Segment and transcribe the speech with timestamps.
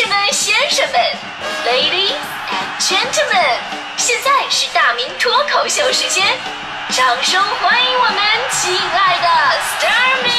[0.00, 0.98] 士们、先生们
[1.66, 2.16] ，Ladies
[2.48, 3.58] and Gentlemen，
[3.98, 6.24] 现在是大明脱口秀时间，
[6.88, 8.18] 掌声欢迎我们
[8.50, 9.28] 亲爱的
[9.60, 10.30] s t a r m y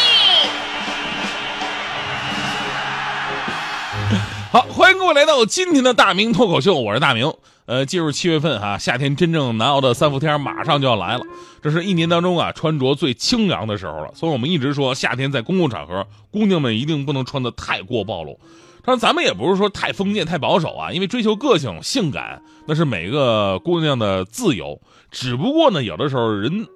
[4.52, 7.32] 好，欢迎各位来到今天的大明脱口秀，我是大明。
[7.68, 11.24] 呃，进入七月份哈、夏天真正难熬的三伏天马上就要来了。
[11.62, 18.40] 这是一年当中啊穿着最清凉的时候了，所以我们一直说夏天在公共场合，姑娘们一定不能穿的太过暴露。
[18.84, 24.82] 当然，咱们也不是说太封建、太保守啊，因为追求个性、性感那是每个姑娘的自由。
[25.12, 26.68] 只不过呢，有的时候人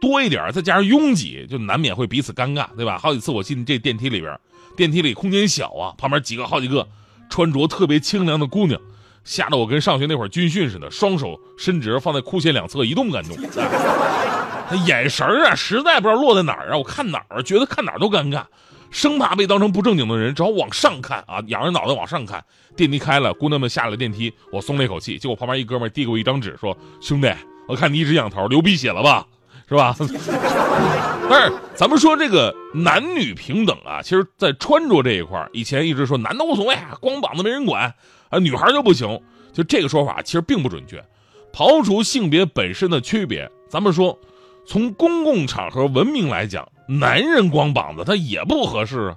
[0.00, 2.98] 多一点，再加上拥挤，就难免会彼此尴尬，对吧？
[2.98, 4.38] 好几次我进这电梯里边，
[4.76, 6.88] 电梯里空间小啊，旁边几个、好几个
[7.28, 8.80] 穿着特别清凉的姑娘。
[9.22, 13.36] 吓得我跟上学那会儿军训似的，双手伸直放在裤线两侧，一动不敢动。
[14.72, 16.78] 那眼神啊，实在不知道落在哪儿啊！
[16.78, 18.44] 我看哪儿，觉得看哪儿都尴尬，
[18.90, 22.44] 生怕被当成不正经的人，只好往上看啊，仰着脑袋往上看。
[22.76, 25.18] 电梯开了，姑娘们下了电梯，我松了一口气。
[25.18, 27.32] 结果旁边一哥们递给我一张纸，说：“兄弟，
[27.68, 29.26] 我看你一直仰头，流鼻血了吧？
[29.68, 29.94] 是吧？”
[31.30, 37.94] 但是咱们说这个男女平等啊，其实在穿着这一块以前一直说男的无所谓，光膀子没人管。
[38.30, 39.20] 啊，女孩就不行，
[39.52, 41.04] 就这个说法其实并不准确。
[41.52, 44.18] 刨除性别本身的区别，咱们说，
[44.66, 46.68] 从公共场合文明来讲，
[46.98, 49.16] 男人光膀子他也不合适啊。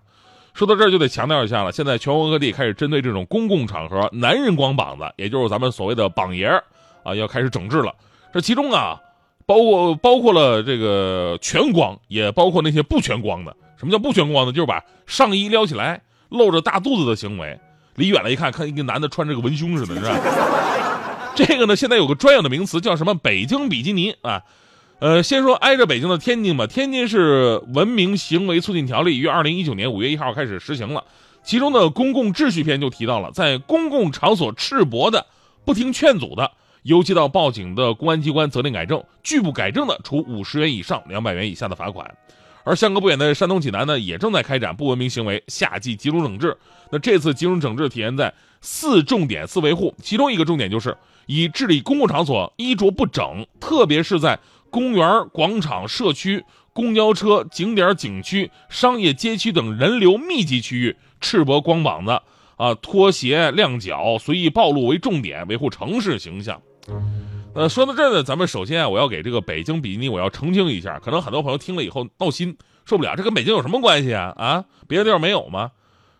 [0.54, 6.46] 说到这儿就得强调一下了，现在全国各地开始针对这种公共场合男人光膀子，也就是咱们所谓的膀爷
[7.04, 7.92] 啊，要开始整治了。
[8.32, 9.00] 这其中啊，
[9.48, 13.56] 包括包括了这个全光，也包括那些不全光的。
[13.78, 14.52] 什么叫不全光呢？
[14.52, 17.60] 就是把上衣撩起来，露着大肚子的行为。
[17.96, 20.20] 离远了一看，看一个男的穿着个文胸似的，是吧？
[21.36, 24.44] 这个呢，现在有个专有的名词叫什么“北京比基尼”啊？
[25.04, 26.66] 呃，先说挨着北京的天津吧。
[26.66, 31.04] 天津市文明行为促进条例于二零一九年五月一号开始实行了，
[31.44, 35.26] 其中的公共秩序篇就提到了，在公共场所赤膊的、
[35.66, 36.50] 不听劝阻的，
[36.84, 42.10] 由接到报警的公安机关责令改正，拒不改正的，处五十元以上两百元以下的罚款。
[42.64, 46.56] 而相隔不远的山东济南呢，也正在开展不文明行为夏季集中整治。
[46.89, 50.95] 那这次集中整治体现在四重点四维护，其中一个重点就是
[51.26, 54.39] 以治理公共场所衣着不整，特别是在
[54.73, 62.20] 公园、广场、社区、公交车、景点、景区、商业街区等人流密集区域赤膊光膀子
[62.58, 66.60] 啊、拖鞋亮脚、随意暴露为重点，维护城市形象。
[67.54, 74.33] 呃，说到这儿呢，咱们首先啊，我要给这个北京比基尼，我要澄清一下，可能很多朋友听了以后闹心，受不了，这跟北京有什么关系啊？
[74.36, 75.70] 啊，别的地方没有吗？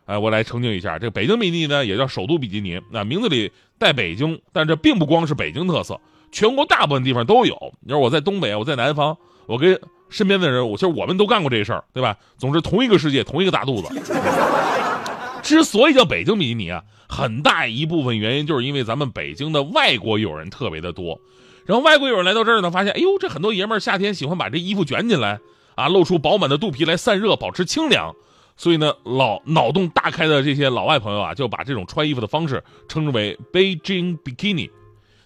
[0.06, 6.00] 哎，我来澄清一下，这个北京比基尼呢，也叫首都比基尼，那名字里带北京，但这并不光是北京特色，
[6.33, 7.55] 全国大部分地方都有。
[7.79, 9.79] 你说我在东北，我在南方，我跟
[10.09, 12.17] 身边的人，我其实我们都干过这事儿，对吧？
[12.38, 13.88] 总之，同一个世界，同一个大肚子。
[15.41, 21.19] 之所以叫北京比基尼啊，很大一部分原因就是因为咱们北京的外国友人特别的多，
[21.66, 25.39] 然后外国友人来到这儿呢，发现，哎呦，这很多爷们儿夏天喜欢把这衣服卷起来，
[25.75, 28.15] 啊，露出饱满的肚皮来散热，保持清凉。
[28.55, 34.69] 所以呢，老脑洞大开的这些老外朋友啊，就把这种穿衣服的方式称之为 Beijing Bikini。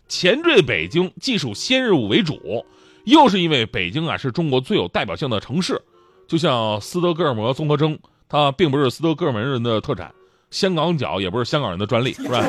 [0.07, 2.65] 前缀北京，既属先日物为主，
[3.05, 5.81] 又是因为北京啊是中国最有代表性的城市，
[6.27, 7.97] 就像斯德哥尔摩综合征。
[8.29, 10.13] 它并不是斯德哥尔摩人的特产，
[10.51, 12.43] 香港脚也不是香港人的专利，是吧？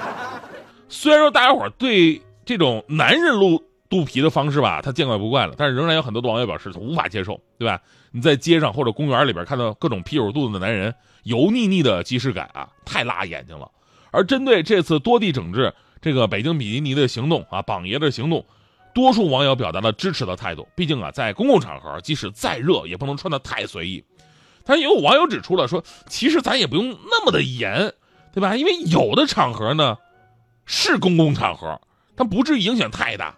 [0.88, 7.78] 虽然说大家伙对这种男人露肚皮的方式吧，他见怪不怪了，但是仍然有很多的网友表示他无法接受，对吧？
[8.10, 10.94] 你在街上或者公园里边看到各种啤酒肚子的男人，
[11.24, 13.70] 油腻腻的即视感啊，太辣眼睛了。
[14.12, 15.74] 而针对这次多地整治
[16.06, 18.46] 这个北京比基尼的行动啊，榜爷的行动，
[18.94, 20.68] 多数网友表达了支持的态度。
[20.76, 24.04] 毕竟啊，在公共场合，即使再热，也不能穿得太随意。
[24.64, 27.92] 但也有网友指出了，说其实咱也不用那么的严，
[28.32, 28.54] 对吧？
[28.54, 29.98] 因为有的场合呢
[30.64, 31.80] 是公共场合，
[32.14, 33.34] 但不至于影响太大。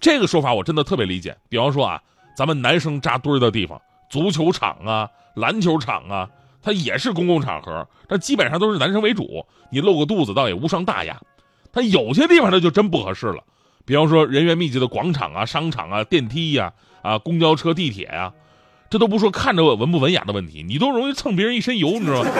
[0.00, 1.36] 这个说法我真的特别理解。
[1.48, 2.02] 比方说啊，
[2.36, 3.80] 咱们男生扎堆的地方，
[4.10, 6.28] 足球场啊、篮球场啊，
[6.60, 11.16] 它也是公共场合，但基本上都是男生为主，你露个肚子倒也无伤大雅。
[11.72, 13.42] 它有些地方它就真不合适了，
[13.84, 16.72] 比方说人员密集的广场啊、商场啊、电梯呀、
[17.02, 18.32] 啊公交车、地铁呀。
[18.90, 22.30] 这都不说看着文不文雅的问题，你都容易蹭别人一身油，你知道吗？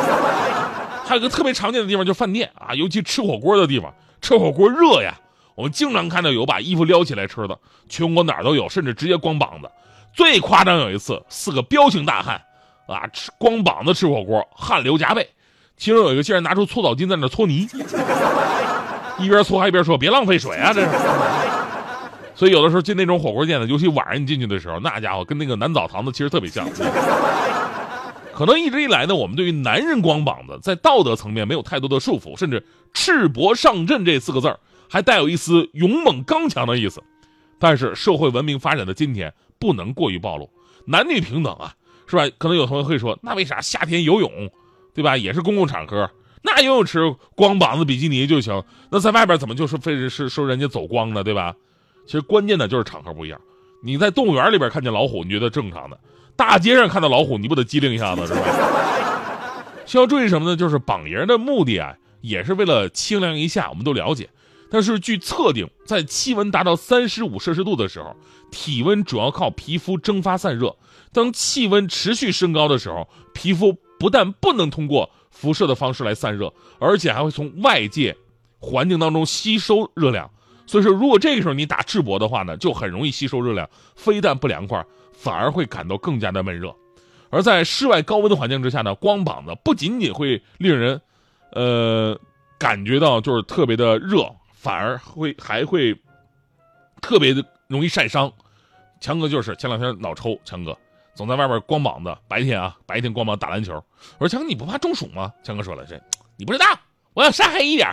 [1.05, 3.93] 还有个特别常见的地方，就是饭店啊，尤其吃火锅的地方，
[4.23, 5.15] 吃火锅热呀，
[5.55, 7.59] 我们经常看到有把衣服撩起来吃的，
[7.91, 9.71] 全国哪儿都有，甚至直接光膀子。
[10.15, 12.41] 最夸张有一次，四个彪形大汉
[12.87, 15.29] 啊，吃光膀子吃火锅，汗流浃背，
[15.77, 17.69] 其中有一个竟然拿出搓澡巾在那搓泥，
[19.19, 20.89] 一边搓还一边说：“别浪费水啊，这是。”
[22.35, 26.69] 所以有的时候进那种火锅店呢，尤其晚上你进去的时候，那家伙跟那个男澡堂子其实特别像。
[28.33, 37.03] 可能一直以来呢，我们对于男人光膀子在道德层面没有太多的束缚，甚至“赤膊上阵”这四个字儿还带有一丝勇猛刚强的意思。
[37.59, 40.49] 但是社会文明发展的今天，不能过于暴露，
[40.85, 41.75] 男女平等啊，
[42.07, 42.29] 是吧？
[42.39, 44.31] 可能有同学会说，那为啥夏天游泳，
[44.95, 45.17] 对吧？
[45.17, 46.09] 也是公共场合，
[46.43, 47.01] 那游泳池
[47.35, 51.55] 光膀子比基尼就行，那在外边怎么就是非是说人家走光呢，对吧？
[52.07, 53.41] 其实关键的就是场合不一样。
[53.83, 55.97] 你在动物园里边看见老虎，你觉得正常的；
[56.37, 58.41] 大街上看到老虎，你不得机灵一下子，是吧？
[59.87, 60.57] 需要注意什么呢？
[60.57, 64.29] 就是绑爷的目的啊，也是为了清凉一下，我们都了解。
[64.71, 68.15] 但是据测定，在气温达到三十五摄氏度的时候，
[68.51, 70.77] 体温主要靠皮肤蒸发散热。
[71.13, 75.09] 当气温持续升高的时候，皮肤不但不能通过
[75.39, 78.17] 辐射的方式来散热，而且还会从外界
[78.59, 80.29] 环境当中吸收热量。
[80.67, 86.75] 所以说，如果这个时候你打赤膊的话呢，就很容易吸收热量，非但不凉快，反而会感到更加的闷热。
[87.31, 91.01] 而在室外高温的环境之下呢，光膀子不仅仅会令人，
[91.53, 92.19] 呃，
[92.59, 94.29] 感觉到就是特别的热。
[94.61, 95.97] 反而会还会
[97.01, 98.31] 特别的容易晒伤，
[99.01, 100.77] 强哥就是前两天脑抽，强哥
[101.19, 103.75] 总在外边光膀子，白天啊白天光膀打篮球。
[104.19, 105.33] 我说强哥你不怕中暑吗？
[105.43, 106.01] 强哥说了这
[106.37, 106.65] 你不知道，
[107.13, 107.91] 我要晒黑一点，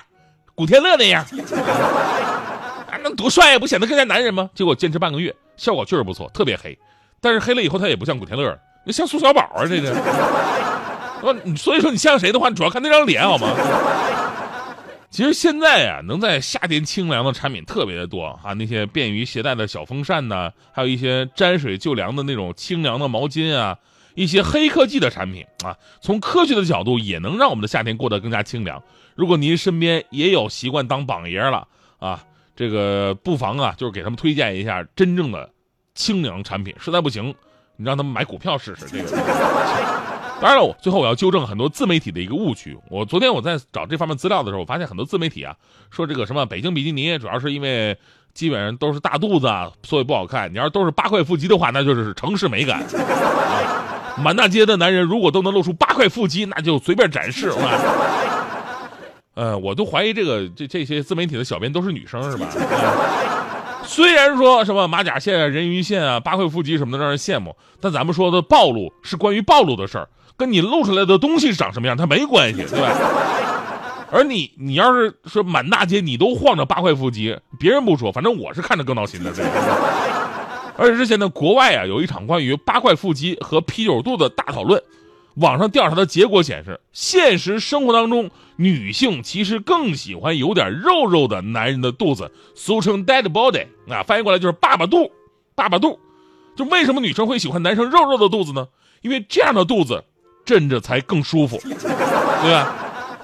[0.54, 1.26] 古天乐那样，
[2.86, 4.48] 啊那多帅呀，不显得更加男人吗？
[4.54, 6.78] 结果坚持半个月，效果确实不错，特别黑。
[7.20, 8.56] 但是黑了以后他也不像古天乐，
[8.86, 9.92] 那像苏小宝啊这个。
[11.58, 13.48] 所以说你像谁的话，你主要看那张脸好吗？
[15.16, 23.78] 其实现在呀，能在夏天清凉的产品特别的多啊，那些便于携带的小风扇呢，还有一些沾水就凉的那种清凉的毛巾啊，
[24.16, 28.84] 一些黑科技的产品啊，从科学的角度也能让我们的夏天过得更加清凉。
[29.16, 31.66] 如果您身边也有习惯当榜爷了
[31.98, 32.22] 啊，
[32.54, 35.50] 这个不妨啊，就是给他们推荐一下真正的
[35.94, 36.76] 清凉产品。
[36.78, 37.34] 实在不行，
[37.78, 39.06] 你让他们买股票试试这个。
[40.42, 42.78] 当然了，我最后我要纠正很多自媒体的一个误区。
[42.90, 45.56] 我昨天我在找这方面资料的时候，我发现很多自媒体啊
[45.90, 47.98] 说这个什么北京比基尼主要是因为
[48.34, 50.52] 基本上都是大肚子，啊，所以不好看。
[50.52, 52.84] 你要是都是八块腹肌的话，那就是城市美感。
[54.18, 57.52] 满大街的男人如果都能露出八块腹肌，那就随便展示。
[59.36, 62.48] 呃，我都怀疑这个这这些自媒体的小编都是女生，是吧？
[63.88, 70.08] 虽然说什么马甲线、人鱼线啊、八块腹肌什么的让人羡慕，但咱们说的暴露是关于暴露的事儿。
[70.38, 72.92] 跟你露出来的东西长什么样，它没关系， 对吧？
[74.12, 79.34] 而你，你要是说满大街你都晃着八块腹肌，别人不说，反正我是看着更闹心的。
[79.34, 79.44] 对。
[80.78, 84.82] 而且之前呢，国外啊有一场关于八块腹肌和啤酒肚的大讨论，
[85.36, 95.12] 网上调查的结果显示，现实生活当中女性其实更喜欢有点肉肉的男人的肚子，俗称 dead body，啊，翻译过来就是爸爸肚，
[95.56, 96.00] 爸爸肚。
[96.56, 98.68] 就为什么女生会喜欢男生肉肉的肚子呢？
[99.02, 100.04] 因为这样的肚子。
[100.46, 102.74] 枕着才更舒服，对吧？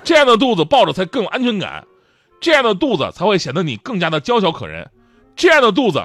[0.04, 1.86] 这样的肚子抱着才更有安全感，
[2.40, 4.90] 这样的肚子才会显得你更加的娇小可人，
[5.36, 6.04] 这样的肚子，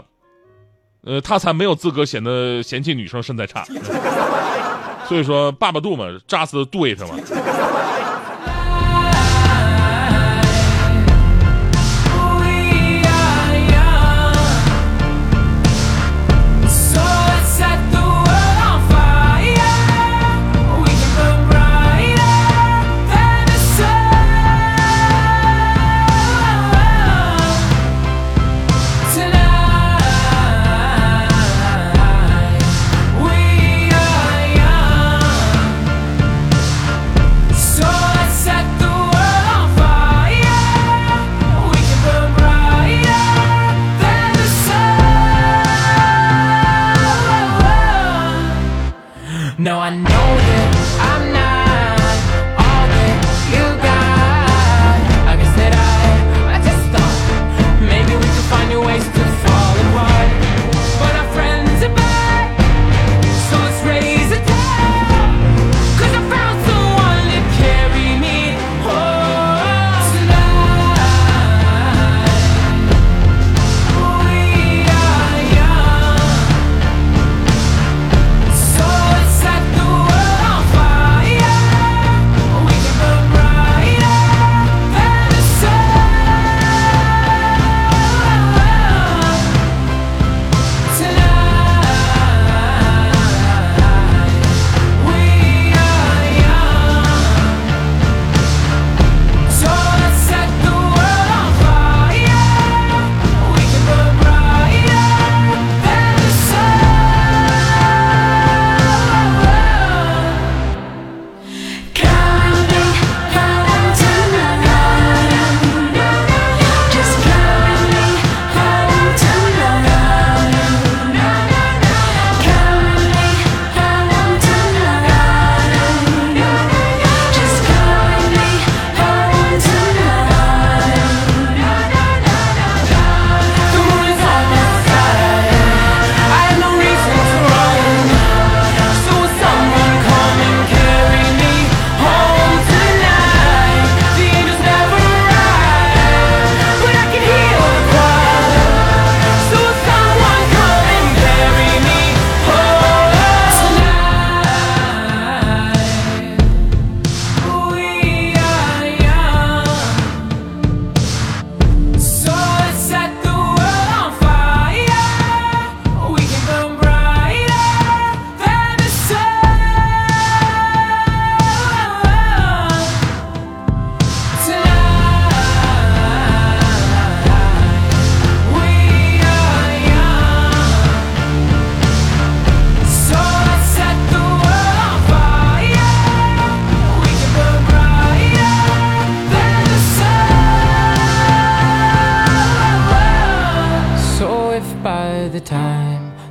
[1.05, 3.65] 呃，他才没有资格显得嫌弃女生身材差。
[5.09, 7.17] 所以说，爸爸肚嘛，just do it 嘛。